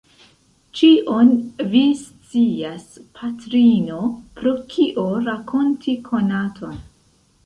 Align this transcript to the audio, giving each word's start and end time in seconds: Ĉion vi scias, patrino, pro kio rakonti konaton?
Ĉion 0.77 1.27
vi 1.73 1.81
scias, 1.99 2.87
patrino, 3.19 3.99
pro 4.39 4.53
kio 4.73 5.05
rakonti 5.29 5.95
konaton? 6.09 6.75